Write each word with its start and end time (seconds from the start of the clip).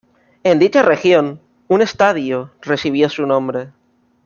En 0.43 0.57
dicha 0.57 0.81
región, 0.81 1.39
un 1.67 1.83
estadio 1.83 2.49
recibió 2.63 3.07
su 3.07 3.27
nombre. 3.27 3.69